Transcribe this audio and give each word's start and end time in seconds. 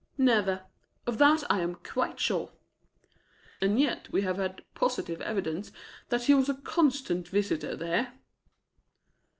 "Never 0.17 0.65
of 1.05 1.19
that 1.19 1.43
I 1.47 1.59
am 1.61 1.75
quite 1.75 2.19
sure." 2.19 2.49
"And 3.61 3.79
yet 3.79 4.11
we 4.11 4.23
have 4.23 4.37
had 4.37 4.63
positive 4.73 5.21
evidence 5.21 5.71
that 6.09 6.23
he 6.23 6.33
was 6.33 6.49
a 6.49 6.55
constant 6.55 7.27
visitor 7.27 7.75
there." 7.75 8.11